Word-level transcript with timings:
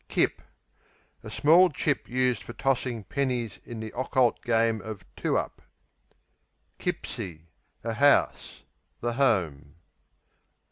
Kip 0.09 0.41
A 1.21 1.29
small 1.29 1.69
chip 1.69 2.09
used 2.09 2.41
for 2.41 2.53
tossing 2.53 3.03
pennies 3.03 3.59
in 3.63 3.79
the 3.79 3.93
occult 3.95 4.41
game 4.41 4.81
of 4.81 5.05
two 5.15 5.37
up. 5.37 5.61
Kipsie 6.79 7.49
A 7.83 7.93
house; 7.93 8.63
the 8.99 9.13
home. 9.13 9.75